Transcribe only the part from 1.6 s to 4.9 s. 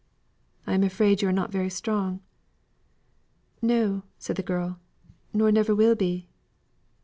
strong." "No," said the girl,